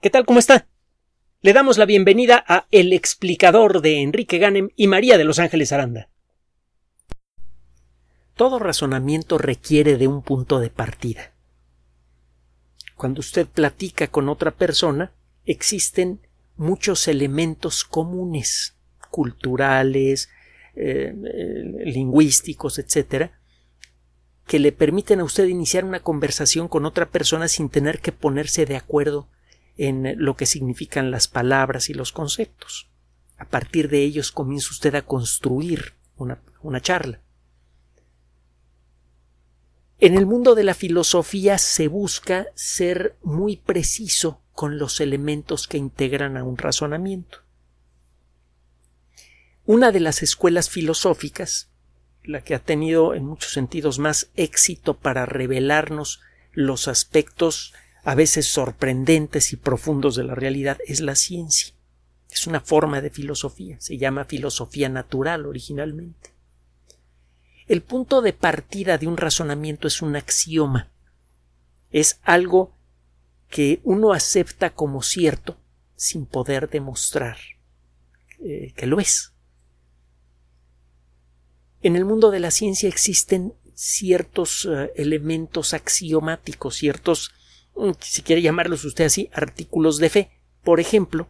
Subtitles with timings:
[0.00, 0.26] ¿Qué tal?
[0.26, 0.68] ¿Cómo está?
[1.40, 5.72] Le damos la bienvenida a El explicador de Enrique Ganem y María de Los Ángeles
[5.72, 6.10] Aranda.
[8.34, 11.32] Todo razonamiento requiere de un punto de partida.
[12.94, 15.12] Cuando usted platica con otra persona,
[15.46, 16.20] existen
[16.56, 18.76] muchos elementos comunes,
[19.10, 20.28] culturales,
[20.74, 23.30] eh, eh, lingüísticos, etc.,
[24.46, 28.66] que le permiten a usted iniciar una conversación con otra persona sin tener que ponerse
[28.66, 29.28] de acuerdo
[29.76, 32.88] en lo que significan las palabras y los conceptos.
[33.36, 37.20] A partir de ellos comienza usted a construir una, una charla.
[39.98, 45.78] En el mundo de la filosofía se busca ser muy preciso con los elementos que
[45.78, 47.42] integran a un razonamiento.
[49.64, 51.70] Una de las escuelas filosóficas,
[52.24, 56.20] la que ha tenido en muchos sentidos más éxito para revelarnos
[56.52, 57.74] los aspectos
[58.06, 61.74] a veces sorprendentes y profundos de la realidad, es la ciencia.
[62.30, 66.30] Es una forma de filosofía, se llama filosofía natural originalmente.
[67.66, 70.92] El punto de partida de un razonamiento es un axioma,
[71.90, 72.76] es algo
[73.48, 75.58] que uno acepta como cierto
[75.96, 77.38] sin poder demostrar
[78.38, 79.32] eh, que lo es.
[81.82, 87.32] En el mundo de la ciencia existen ciertos eh, elementos axiomáticos, ciertos,
[88.00, 90.30] si quiere llamarlos usted así, artículos de fe.
[90.62, 91.28] Por ejemplo,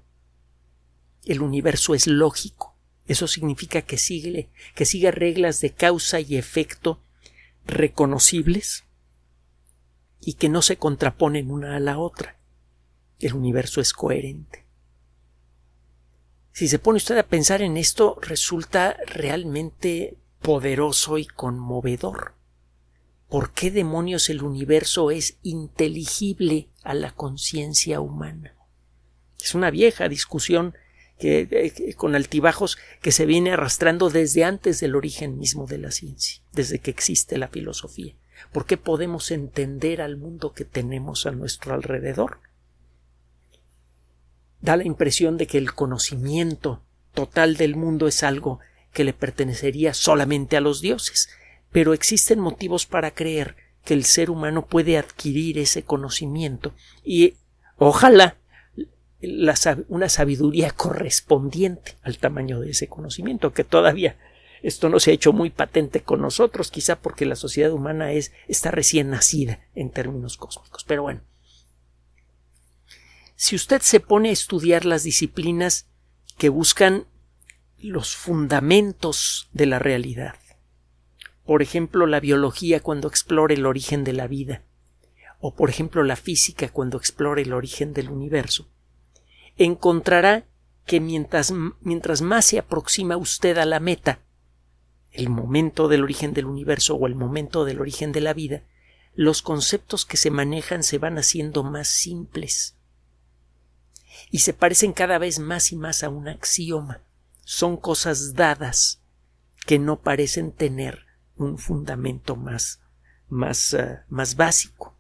[1.25, 2.75] el universo es lógico.
[3.06, 7.00] Eso significa que sigue, que sigue reglas de causa y efecto
[7.64, 8.84] reconocibles
[10.20, 12.36] y que no se contraponen una a la otra.
[13.19, 14.64] El universo es coherente.
[16.53, 22.36] Si se pone usted a pensar en esto, resulta realmente poderoso y conmovedor.
[23.28, 28.55] ¿Por qué demonios el universo es inteligible a la conciencia humana?
[29.41, 30.74] Es una vieja discusión
[31.19, 36.42] que, con altibajos que se viene arrastrando desde antes del origen mismo de la ciencia,
[36.53, 38.15] desde que existe la filosofía.
[38.53, 42.41] ¿Por qué podemos entender al mundo que tenemos a nuestro alrededor?
[44.60, 46.82] Da la impresión de que el conocimiento
[47.12, 48.60] total del mundo es algo
[48.92, 51.28] que le pertenecería solamente a los dioses,
[51.76, 53.54] pero existen motivos para creer
[53.84, 56.72] que el ser humano puede adquirir ese conocimiento
[57.04, 57.34] y
[57.76, 58.38] ojalá
[59.88, 64.16] una sabiduría correspondiente al tamaño de ese conocimiento, que todavía
[64.62, 68.32] esto no se ha hecho muy patente con nosotros, quizá porque la sociedad humana es,
[68.48, 70.82] está recién nacida en términos cósmicos.
[70.84, 71.20] Pero bueno,
[73.34, 75.91] si usted se pone a estudiar las disciplinas
[76.38, 77.04] que buscan
[77.76, 80.36] los fundamentos de la realidad.
[81.47, 84.62] Por ejemplo, la biología cuando explora el origen de la vida,
[85.39, 88.69] o por ejemplo la física cuando explora el origen del universo,
[89.57, 90.45] encontrará
[90.87, 94.19] que mientras, mientras más se aproxima usted a la meta,
[95.12, 98.65] el momento del origen del universo o el momento del origen de la vida,
[99.15, 102.77] los conceptos que se manejan se van haciendo más simples
[104.31, 107.03] y se parecen cada vez más y más a un axioma.
[107.45, 109.01] Son cosas dadas
[109.65, 111.06] que no parecen tener
[111.36, 112.80] un fundamento más,
[113.28, 114.94] más, eh, más básico.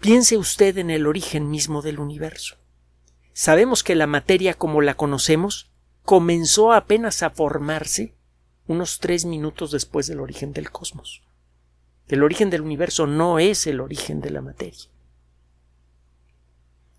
[0.00, 2.56] Piense usted en el origen mismo del universo.
[3.32, 5.70] Sabemos que la materia como la conocemos
[6.02, 8.14] comenzó apenas a formarse
[8.66, 11.22] unos tres minutos después del origen del cosmos.
[12.06, 14.90] El origen del universo no es el origen de la materia.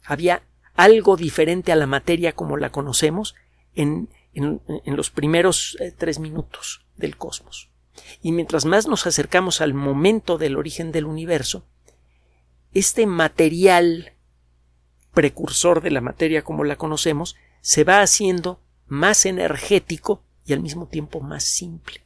[0.04, 0.44] Había
[0.76, 3.36] algo diferente a la materia como la conocemos
[3.76, 7.70] en, los primeros eh, tres minutos del cosmos.
[8.22, 11.66] Y mientras más nos acercamos al momento del origen del universo,
[12.74, 14.14] este material
[15.14, 20.88] precursor de la materia como la conocemos se va haciendo más energético y al mismo
[20.88, 22.04] tiempo más simple.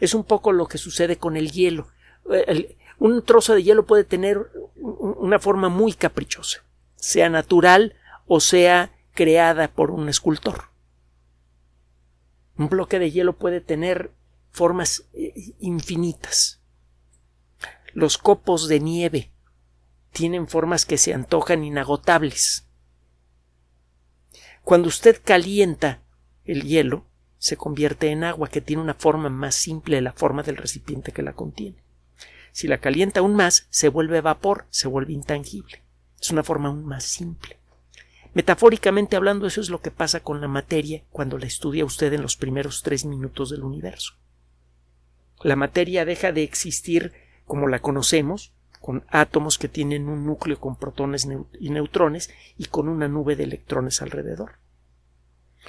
[0.00, 1.88] Es un poco lo que sucede con el hielo.
[2.30, 6.64] Eh, un trozo de hielo puede tener una forma muy caprichosa
[7.02, 10.70] sea natural o sea creada por un escultor.
[12.56, 14.12] Un bloque de hielo puede tener
[14.50, 16.60] formas eh, infinitas.
[17.94, 19.30] Los copos de nieve
[20.12, 22.66] tienen formas que se antojan inagotables.
[24.62, 26.02] Cuando usted calienta
[26.44, 27.06] el hielo,
[27.38, 31.12] se convierte en agua que tiene una forma más simple de la forma del recipiente
[31.12, 31.82] que la contiene.
[32.52, 35.82] Si la calienta aún más, se vuelve vapor, se vuelve intangible.
[36.20, 37.58] Es una forma aún más simple.
[38.34, 42.22] Metafóricamente hablando, eso es lo que pasa con la materia cuando la estudia usted en
[42.22, 44.14] los primeros tres minutos del universo.
[45.42, 47.12] La materia deja de existir
[47.44, 51.28] como la conocemos, con átomos que tienen un núcleo con protones
[51.60, 54.58] y neutrones y con una nube de electrones alrededor.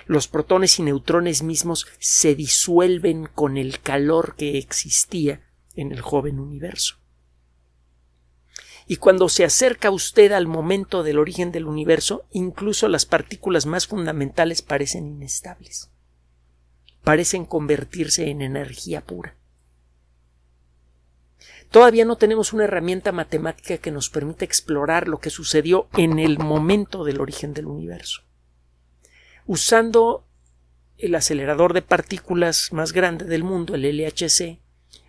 [0.07, 5.41] Los protones y neutrones mismos se disuelven con el calor que existía
[5.75, 7.02] en el joven universo.
[8.87, 13.87] Y cuando se acerca usted al momento del origen del universo, incluso las partículas más
[13.87, 15.89] fundamentales parecen inestables.
[17.03, 19.35] Parecen convertirse en energía pura.
[21.73, 26.37] Todavía no tenemos una herramienta matemática que nos permita explorar lo que sucedió en el
[26.37, 28.21] momento del origen del universo.
[29.47, 30.27] Usando
[30.97, 34.59] el acelerador de partículas más grande del mundo, el LHC,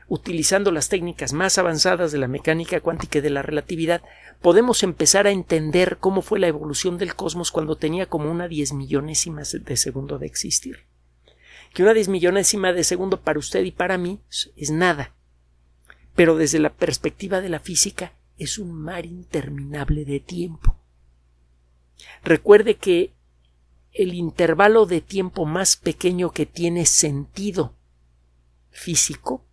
[0.09, 4.03] utilizando las técnicas más avanzadas de la mecánica cuántica y de la relatividad,
[4.43, 8.73] podemos empezar a entender cómo fue la evolución del cosmos cuando tenía como una diez
[8.73, 10.85] millonésima de segundo de existir.
[11.73, 14.21] Que una diez millonésima de segundo para usted y para mí
[14.57, 15.15] es nada
[16.15, 20.77] pero desde la perspectiva de la física es un mar interminable de tiempo.
[22.23, 23.13] Recuerde que
[23.93, 27.75] el intervalo de tiempo más pequeño que tiene sentido
[28.71, 29.45] físico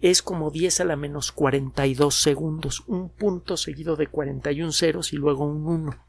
[0.00, 5.16] es como 10 a la menos 42 segundos, un punto seguido de 41 ceros y
[5.16, 6.04] luego un 1.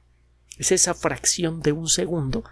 [0.58, 2.44] Es esa fracción de un segundo,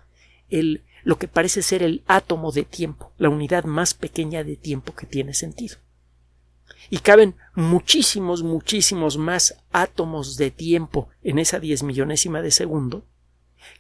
[0.49, 4.93] el, lo que parece ser el átomo de tiempo, la unidad más pequeña de tiempo
[4.93, 5.77] que tiene sentido
[6.89, 13.05] y caben muchísimos, muchísimos más átomos de tiempo en esa diez millonésima de segundo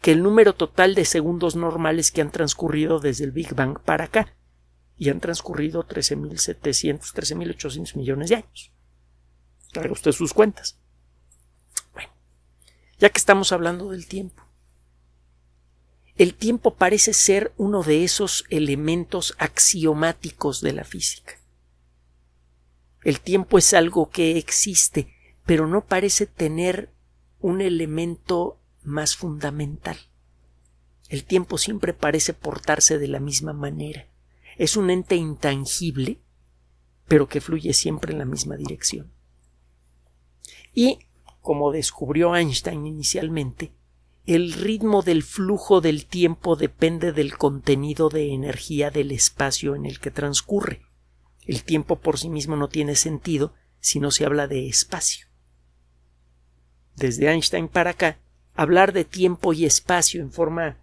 [0.01, 4.05] que el número total de segundos normales que han transcurrido desde el Big Bang para
[4.05, 4.34] acá.
[4.97, 8.71] Y han transcurrido 13.700, 13.800 millones de años.
[9.75, 10.77] Haga usted sus cuentas.
[11.93, 12.09] Bueno,
[12.97, 14.43] ya que estamos hablando del tiempo.
[16.15, 21.33] El tiempo parece ser uno de esos elementos axiomáticos de la física.
[23.03, 25.13] El tiempo es algo que existe,
[25.45, 26.89] pero no parece tener
[27.39, 29.97] un elemento más fundamental.
[31.09, 34.07] El tiempo siempre parece portarse de la misma manera.
[34.57, 36.19] Es un ente intangible,
[37.07, 39.11] pero que fluye siempre en la misma dirección.
[40.73, 40.99] Y,
[41.41, 43.73] como descubrió Einstein inicialmente,
[44.25, 49.99] el ritmo del flujo del tiempo depende del contenido de energía del espacio en el
[49.99, 50.81] que transcurre.
[51.45, 55.27] El tiempo por sí mismo no tiene sentido si no se habla de espacio.
[56.95, 58.19] Desde Einstein para acá,
[58.55, 60.79] hablar de tiempo y espacio en forma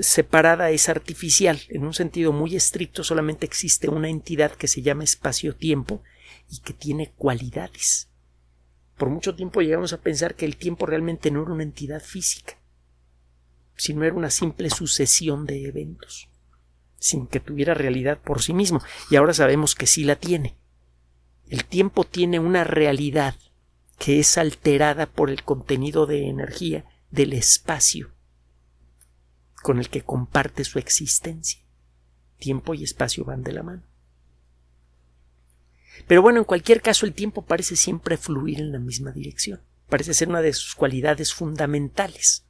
[0.00, 1.60] separada es artificial.
[1.68, 6.02] En un sentido muy estricto solamente existe una entidad que se llama espacio-tiempo
[6.50, 8.08] y que tiene cualidades.
[8.96, 12.58] Por mucho tiempo llegamos a pensar que el tiempo realmente no era una entidad física,
[13.74, 16.28] sino era una simple sucesión de eventos
[17.02, 18.80] sin que tuviera realidad por sí mismo,
[19.10, 20.56] y ahora sabemos que sí la tiene.
[21.48, 23.34] El tiempo tiene una realidad
[23.98, 28.14] que es alterada por el contenido de energía del espacio
[29.62, 31.62] con el que comparte su existencia.
[32.38, 33.82] Tiempo y espacio van de la mano.
[36.06, 39.60] Pero bueno, en cualquier caso el tiempo parece siempre fluir en la misma dirección.
[39.88, 42.44] Parece ser una de sus cualidades fundamentales.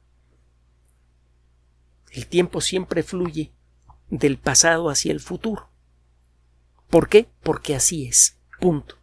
[2.11, 3.51] El tiempo siempre fluye
[4.09, 5.69] del pasado hacia el futuro.
[6.89, 7.27] ¿Por qué?
[7.41, 8.37] Porque así es.
[8.59, 8.97] Punto.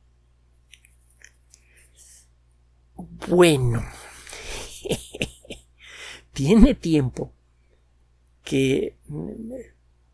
[2.94, 3.84] Bueno,
[6.32, 7.34] tiene tiempo
[8.50, 8.96] que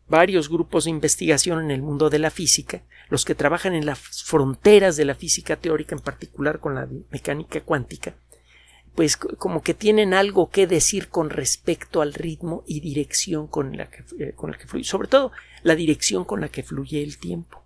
[0.07, 3.97] varios grupos de investigación en el mundo de la física, los que trabajan en las
[3.97, 8.13] fronteras de la física teórica, en particular con la mecánica cuántica,
[8.93, 13.89] pues como que tienen algo que decir con respecto al ritmo y dirección con la
[13.89, 15.31] que, eh, con que fluye, sobre todo
[15.63, 17.63] la dirección con la que fluye el tiempo.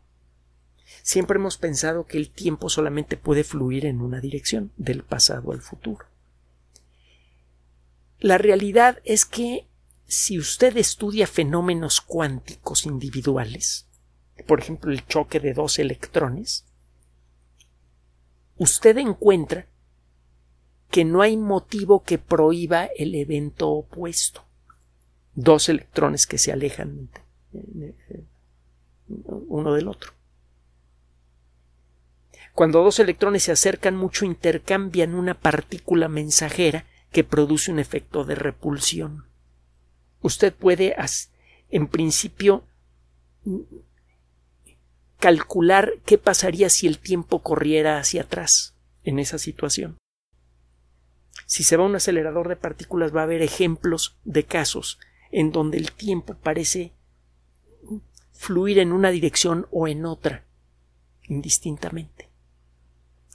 [1.03, 5.59] Siempre hemos pensado que el tiempo solamente puede fluir en una dirección, del pasado al
[5.59, 6.05] futuro.
[8.19, 9.67] La realidad es que
[10.11, 13.87] si usted estudia fenómenos cuánticos individuales,
[14.45, 16.65] por ejemplo el choque de dos electrones,
[18.57, 19.69] usted encuentra
[20.89, 24.43] que no hay motivo que prohíba el evento opuesto.
[25.33, 27.09] Dos electrones que se alejan
[29.07, 30.11] uno del otro.
[32.53, 38.35] Cuando dos electrones se acercan mucho intercambian una partícula mensajera que produce un efecto de
[38.35, 39.30] repulsión.
[40.21, 40.95] Usted puede,
[41.69, 42.63] en principio,
[45.19, 49.97] calcular qué pasaría si el tiempo corriera hacia atrás en esa situación.
[51.45, 54.99] Si se va a un acelerador de partículas va a haber ejemplos de casos
[55.31, 56.93] en donde el tiempo parece
[58.31, 60.45] fluir en una dirección o en otra,
[61.27, 62.29] indistintamente.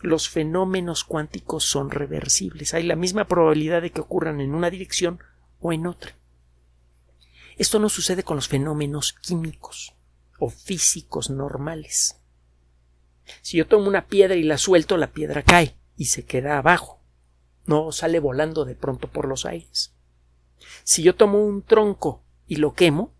[0.02, 2.74] los fenómenos cuánticos son reversibles.
[2.74, 5.20] Hay la misma probabilidad de que ocurran en una dirección
[5.60, 6.14] o en otra.
[7.56, 9.94] Esto no sucede con los fenómenos químicos
[10.38, 12.16] o físicos normales.
[13.42, 17.02] Si yo tomo una piedra y la suelto, la piedra cae y se queda abajo.
[17.64, 19.94] No sale volando de pronto por los aires.
[20.84, 23.14] Si yo tomo un tronco y lo quemo,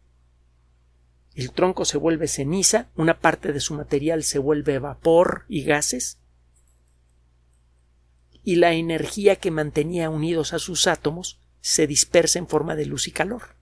[1.35, 6.19] el tronco se vuelve ceniza, una parte de su material se vuelve vapor y gases,
[8.43, 13.09] y la energía que mantenía unidos a sus átomos se dispersa en forma de luz
[13.09, 13.56] y calor.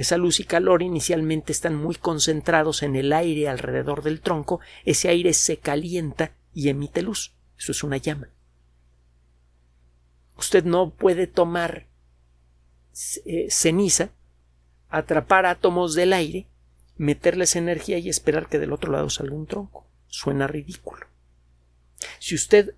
[0.00, 5.10] Esa luz y calor inicialmente están muy concentrados en el aire alrededor del tronco, ese
[5.10, 7.34] aire se calienta y emite luz.
[7.58, 8.30] Eso es una llama.
[10.38, 11.86] Usted no puede tomar
[13.26, 14.08] eh, ceniza,
[14.88, 16.46] atrapar átomos del aire
[16.96, 19.86] meterles energía y esperar que del otro lado salga un tronco.
[20.06, 21.08] Suena ridículo.
[22.18, 22.72] Si usted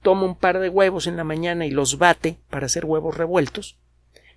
[0.00, 3.76] toma un par de huevos en la mañana y los bate para hacer huevos revueltos,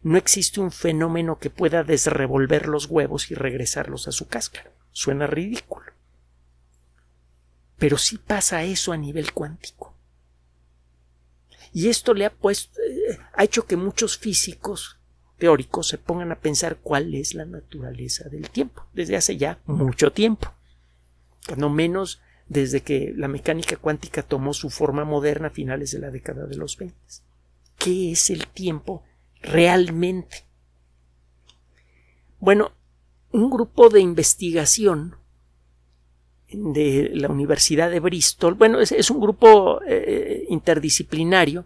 [0.06, 4.72] no existe un fenómeno que pueda desrevolver los huevos y regresarlos a su cáscara.
[4.92, 5.94] Suena ridículo.
[7.80, 9.96] Pero sí pasa eso a nivel cuántico.
[11.74, 15.00] Y esto le ha puesto, eh, ha hecho que muchos físicos
[15.40, 20.12] teóricos se pongan a pensar cuál es la naturaleza del tiempo, desde hace ya mucho
[20.12, 20.54] tiempo,
[21.58, 26.12] no menos desde que la mecánica cuántica tomó su forma moderna a finales de la
[26.12, 26.96] década de los 20.
[27.80, 29.04] ¿Qué es el tiempo
[29.46, 30.46] realmente?
[32.40, 32.72] Bueno,
[33.32, 35.16] un grupo de investigación
[36.50, 41.66] de la Universidad de Bristol, bueno, es, un grupo eh, interdisciplinario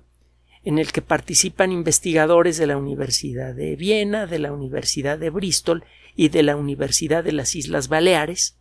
[0.63, 5.83] en el que participan investigadores de la Universidad de Viena, de la Universidad de Bristol
[6.15, 8.57] y de la Universidad de las Islas Baleares,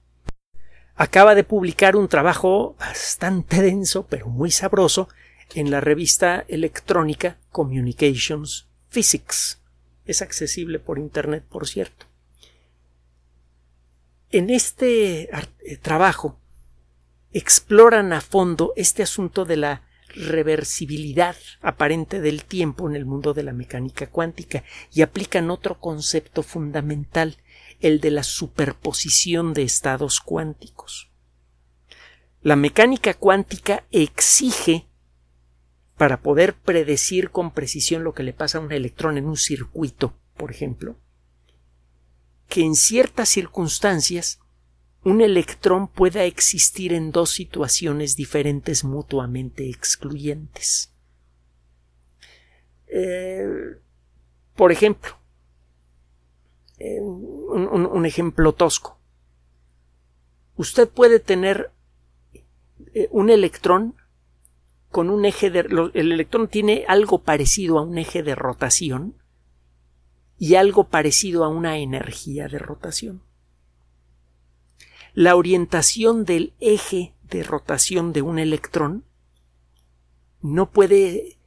[0.94, 5.08] acaba de publicar un trabajo bastante denso pero muy sabroso
[5.54, 9.60] en la revista electrónica Communications Physics.
[10.04, 12.06] Es accesible por Internet, por cierto.
[14.30, 16.38] En este eh, trabajo
[17.32, 19.82] exploran a fondo este asunto de la
[20.14, 26.42] reversibilidad aparente del tiempo en el mundo de la mecánica cuántica y aplican otro concepto
[26.42, 27.36] fundamental,
[27.80, 31.10] el de la superposición de estados cuánticos.
[32.40, 34.87] La mecánica cuántica exige
[35.98, 40.14] para poder predecir con precisión lo que le pasa a un electrón en un circuito,
[40.36, 40.96] por ejemplo,
[42.48, 44.40] que en ciertas circunstancias
[45.04, 50.94] un electrón pueda existir en dos situaciones diferentes mutuamente excluyentes.
[52.86, 53.46] Eh,
[54.54, 55.18] por ejemplo,
[56.78, 58.98] eh, un, ejemplo tosco.
[60.56, 61.72] Usted puede tener
[62.94, 63.94] eh, un electrón
[64.90, 65.60] con un eje de...
[65.94, 69.14] el electrón tiene algo parecido a un eje de rotación
[70.38, 73.22] y algo parecido a una energía de rotación
[75.18, 79.04] la orientación del eje de rotación de un electrón
[80.40, 81.38] no puede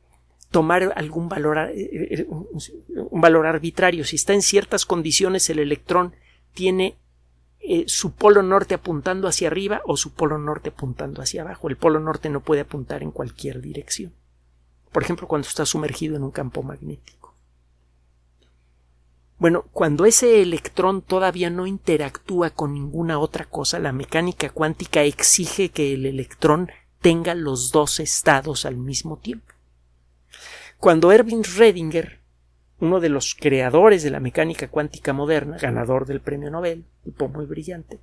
[0.50, 4.04] tomar algún valor, eh, eh, un valor arbitrario.
[4.04, 6.14] Si está en ciertas condiciones, el electrón
[6.54, 6.98] tiene
[7.64, 11.70] eh, su polo norte apuntando hacia arriba o su polo norte apuntando hacia abajo.
[11.70, 14.14] El polo norte no puede apuntar en cualquier dirección.
[14.92, 17.36] Por ejemplo, cuando está sumergido en un campo magnético.
[19.38, 25.70] Bueno, cuando ese electrón todavía no interactúa con ninguna otra cosa, la mecánica cuántica exige
[25.70, 29.54] que el electrón tenga los dos estados al mismo tiempo.
[30.78, 32.21] Cuando Erwin Schrödinger,
[32.82, 37.46] uno de los creadores de la mecánica cuántica moderna, ganador del premio Nobel, tipo muy
[37.46, 38.02] brillante,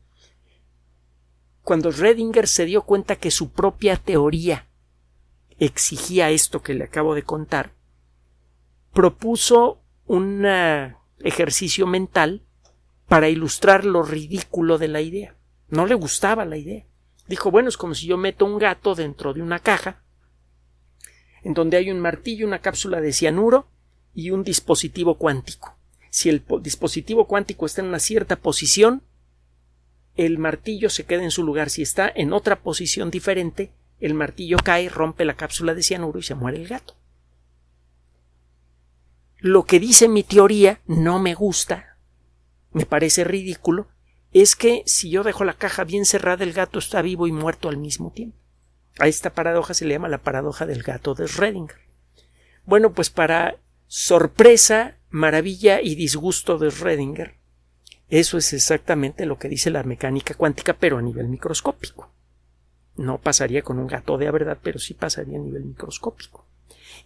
[1.63, 4.69] cuando Schrödinger se dio cuenta que su propia teoría
[5.59, 7.73] exigía esto que le acabo de contar,
[8.95, 12.43] propuso una ejercicio mental
[13.09, 15.35] para ilustrar lo ridículo de la idea.
[15.69, 16.87] No le gustaba la idea.
[17.27, 20.03] Dijo, bueno, es como si yo meto un gato dentro de una caja
[21.43, 23.67] en donde hay un martillo, una cápsula de cianuro
[24.19, 25.77] y un dispositivo cuántico.
[26.11, 29.03] Si el dispositivo cuántico está en una cierta posición,
[30.17, 31.71] el martillo se queda en su lugar.
[31.71, 36.23] Si está en otra posición diferente, el martillo cae, rompe la cápsula de cianuro y
[36.23, 36.99] se muere el gato
[39.41, 41.97] lo que dice mi teoría no me gusta,
[42.73, 43.89] me parece ridículo,
[44.33, 47.69] es que si yo dejo la caja bien cerrada el gato está vivo y muerto
[47.69, 48.37] al mismo tiempo.
[48.99, 51.79] A esta paradoja se le llama la paradoja del gato de Schrödinger.
[52.65, 53.57] Bueno, pues para
[53.88, 57.35] sorpresa, maravilla y disgusto de Schrödinger,
[58.09, 62.11] eso es exactamente lo que dice la mecánica cuántica, pero a nivel microscópico.
[62.97, 66.47] No pasaría con un gato de verdad, pero sí pasaría a nivel microscópico.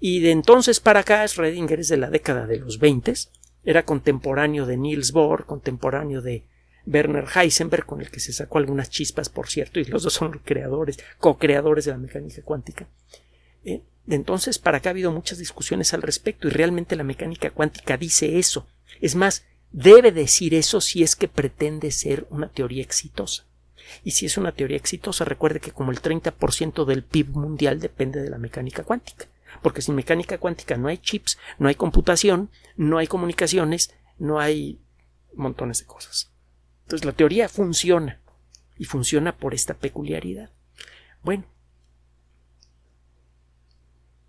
[0.00, 3.14] Y de entonces para acá, Schrödinger es de la década de los 20,
[3.64, 6.46] era contemporáneo de Niels Bohr, contemporáneo de
[6.86, 10.40] Werner Heisenberg, con el que se sacó algunas chispas, por cierto, y los dos son
[10.44, 12.88] creadores, co-creadores de la mecánica cuántica.
[13.64, 17.96] Eh, entonces para acá ha habido muchas discusiones al respecto y realmente la mecánica cuántica
[17.96, 18.66] dice eso.
[19.00, 23.46] Es más, debe decir eso si es que pretende ser una teoría exitosa.
[24.04, 28.22] Y si es una teoría exitosa, recuerde que como el 30% del PIB mundial depende
[28.22, 29.26] de la mecánica cuántica.
[29.60, 34.80] Porque sin mecánica cuántica no hay chips, no hay computación, no hay comunicaciones, no hay
[35.34, 36.30] montones de cosas.
[36.84, 38.20] Entonces la teoría funciona
[38.78, 40.50] y funciona por esta peculiaridad.
[41.22, 41.44] Bueno,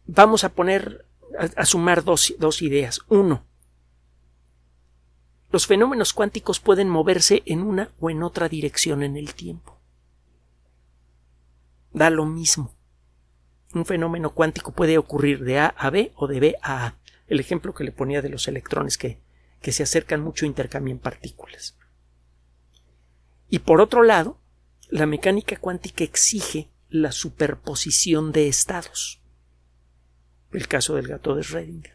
[0.06, 1.06] vamos a poner,
[1.38, 3.02] a, sumar dos, dos ideas.
[3.08, 3.46] Uno,
[5.52, 9.80] los fenómenos cuánticos pueden moverse en una o en otra dirección en el tiempo.
[11.92, 12.74] Da lo mismo.
[13.74, 16.98] Un fenómeno cuántico puede ocurrir de A a B o de B a A.
[17.28, 19.20] El ejemplo que le ponía de los electrones que,
[19.62, 21.78] que se acercan mucho intercambian partículas.
[23.50, 24.40] Y por otro lado,
[24.90, 29.23] la mecánica cuántica exige la superposición de estados.
[30.54, 31.94] El caso del gato de Schrödinger.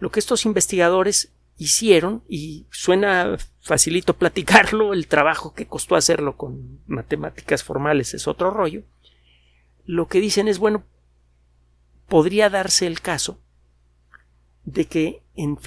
[0.00, 6.80] Lo que estos investigadores hicieron, y suena facilito platicarlo, el trabajo que costó hacerlo con
[6.86, 8.82] matemáticas formales es otro rollo,
[9.84, 10.84] lo que dicen es, bueno,
[12.08, 13.38] podría darse el caso
[14.64, 15.58] de que en,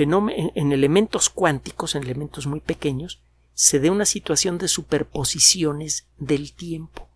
[0.56, 3.22] en elementos cuánticos, en elementos muy pequeños,
[3.54, 7.08] se dé una situación de superposiciones del tiempo.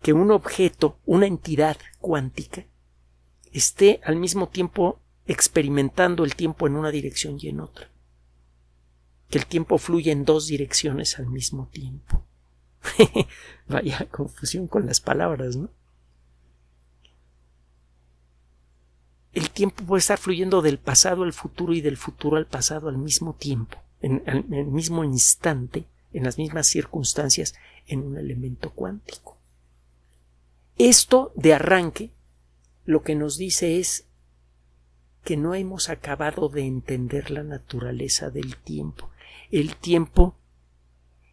[0.00, 2.64] Que un objeto, una entidad cuántica,
[3.52, 7.90] esté al mismo tiempo experimentando el tiempo en una dirección y en otra.
[9.28, 12.24] Que el tiempo fluye en dos direcciones al mismo tiempo.
[13.68, 15.68] Vaya confusión con las palabras, ¿no?
[19.34, 22.96] El tiempo puede estar fluyendo del pasado al futuro y del futuro al pasado al
[22.96, 27.54] mismo tiempo, en, en el mismo instante, en las mismas circunstancias,
[27.86, 29.36] en un elemento cuántico.
[30.78, 32.10] Esto de arranque
[32.88, 34.08] lo que nos dice es
[35.22, 39.10] que no hemos acabado de entender la naturaleza del tiempo.
[39.50, 40.38] El tiempo,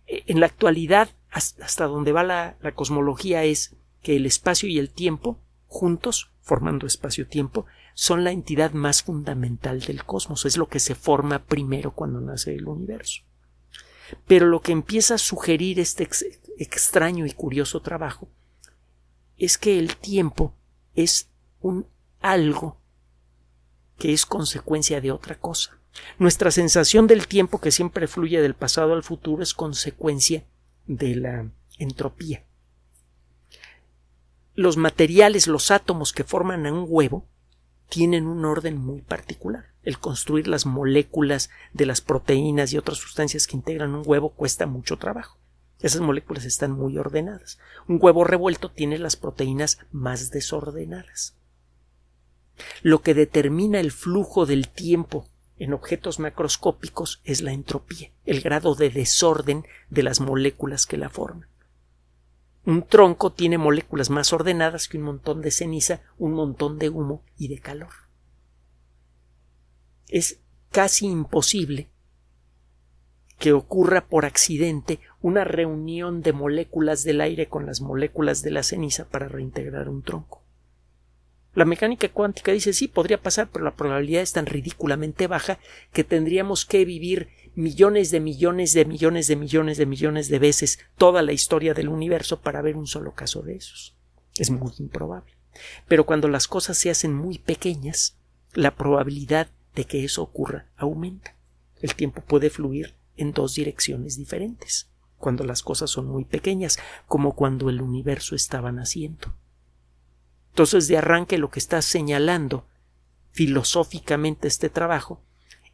[0.06, 4.90] eh, en la actualidad, hasta donde va la, cosmología, es que el espacio y el
[4.90, 10.94] tiempo, juntos, formando espacio-tiempo, son la entidad más fundamental del cosmos, es lo que se
[10.94, 13.22] forma primero cuando nace el universo.
[14.28, 16.06] Pero lo que empieza a sugerir este
[16.58, 18.28] extraño y curioso trabajo
[19.38, 20.54] es que el tiempo
[20.96, 21.30] es
[21.66, 21.88] un
[22.22, 22.78] algo
[23.98, 25.80] que es consecuencia de otra cosa.
[26.20, 30.46] Nuestra sensación del tiempo que siempre fluye del pasado al futuro es consecuencia
[30.86, 31.50] de la
[31.80, 32.44] entropía.
[34.54, 37.26] Los materiales, los átomos que forman a un huevo,
[37.90, 39.74] tienen un orden muy particular.
[39.82, 44.68] El construir las moléculas de las proteínas y otras sustancias que integran un huevo cuesta
[44.68, 45.40] mucho trabajo.
[45.80, 47.58] Esas moléculas están muy ordenadas.
[47.88, 51.36] Un huevo revuelto tiene las proteínas más desordenadas.
[52.82, 58.76] Lo que determina el flujo del tiempo en objetos macroscópicos es la entropía, el grado
[58.76, 61.48] de desorden de las moléculas que la forman.
[62.66, 67.24] Un tronco tiene moléculas más ordenadas que un montón de ceniza, un montón de humo
[67.38, 67.92] y de calor.
[70.08, 70.40] Es
[70.72, 71.90] casi imposible
[73.38, 78.64] que ocurra por accidente una reunión de moléculas del aire con las moléculas de la
[78.64, 80.45] ceniza para reintegrar un tronco.
[81.56, 85.58] La mecánica cuántica dice sí, podría pasar, pero la probabilidad es tan ridículamente baja
[85.94, 90.80] que tendríamos que vivir millones de millones de millones de millones de millones de veces
[90.98, 93.96] toda la historia del universo para ver un solo caso de esos.
[94.38, 95.32] Es muy improbable.
[95.88, 98.18] Pero cuando las cosas se hacen muy pequeñas,
[98.54, 101.36] la probabilidad de que eso ocurra aumenta.
[101.82, 107.34] El tiempo puede fluir en dos direcciones diferentes, cuando las cosas son muy pequeñas, como
[107.34, 109.34] cuando el universo estaba naciendo.
[110.56, 112.66] Entonces, de arranque lo que está señalando
[113.32, 115.22] filosóficamente este trabajo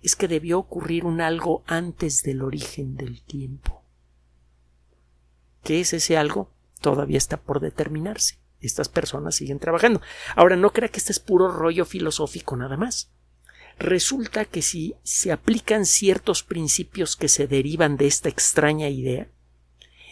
[0.02, 3.86] es que debió ocurrir un algo antes del origen del tiempo.
[5.63, 6.52] ¿Qué es ese algo?
[6.80, 8.39] Todavía está por determinarse.
[8.60, 10.02] Estas personas siguen trabajando.
[10.36, 13.12] Ahora, no crea que este es puro rollo filosófico nada más.
[13.78, 19.30] Resulta que si se aplican ciertos principios que se derivan de esta extraña idea,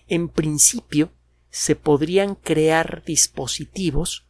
[0.08, 1.12] en principio
[1.50, 4.29] se podrían crear dispositivos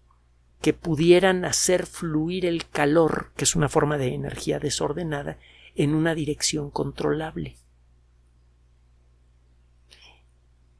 [0.61, 5.37] que pudieran hacer fluir el calor, que es una forma de energía desordenada,
[5.75, 7.55] en una dirección controlable.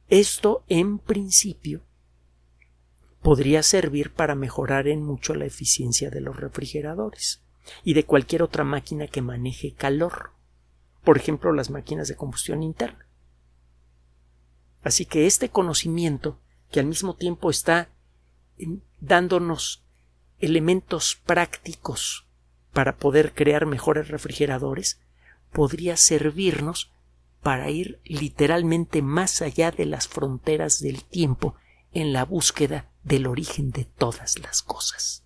[0.08, 1.82] Esto, en principio,
[3.22, 7.42] podría servir para mejorar en mucho la eficiencia de los refrigeradores
[7.84, 10.32] y de cualquier otra máquina que maneje calor,
[11.04, 13.06] por ejemplo las máquinas de combustión interna.
[14.82, 16.40] Así que este conocimiento,
[16.70, 17.90] que al mismo tiempo está
[19.00, 19.82] dándonos
[20.38, 22.26] elementos prácticos
[22.72, 25.00] para poder crear mejores refrigeradores,
[25.52, 26.92] podría servirnos
[27.42, 31.56] para ir literalmente más allá de las fronteras del tiempo
[31.92, 35.24] en la búsqueda del origen de todas las cosas.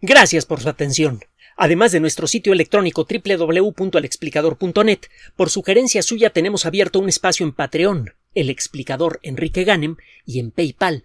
[0.00, 1.20] Gracias por su atención.
[1.56, 5.00] Además de nuestro sitio electrónico www.alexplicador.net,
[5.36, 10.52] por sugerencia suya tenemos abierto un espacio en Patreon, el explicador Enrique Ganem, y en
[10.52, 11.04] PayPal,